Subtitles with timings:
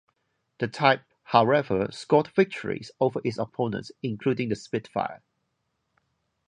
[0.57, 5.21] The type, however, scored victories over its opponents, including the Spitfire.